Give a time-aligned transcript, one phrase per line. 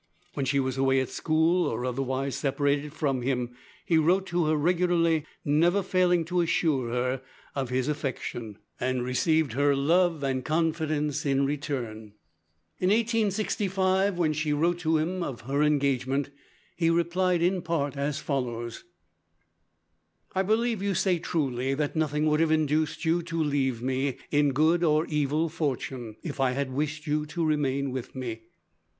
[0.33, 3.55] When she was away at school or otherwise separated from him,
[3.85, 7.21] he wrote to her regularly, never failing to assure her
[7.53, 12.13] of his affection, and received her love and confidence in return.
[12.79, 16.31] In 1865, when she wrote to him of her engagement,
[16.75, 18.83] he replied, in part, as follows:
[20.33, 24.51] "I believe you say truly that nothing would have induced you to leave me, in
[24.53, 28.45] good or evil fortune, if I had wished you to remain with me.